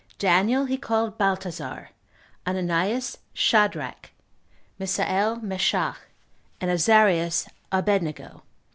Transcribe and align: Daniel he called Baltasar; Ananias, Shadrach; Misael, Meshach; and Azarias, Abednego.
Daniel 0.17 0.65
he 0.65 0.79
called 0.79 1.19
Baltasar; 1.19 1.89
Ananias, 2.47 3.19
Shadrach; 3.35 4.09
Misael, 4.79 5.39
Meshach; 5.43 5.97
and 6.59 6.71
Azarias, 6.71 7.47
Abednego. 7.71 8.41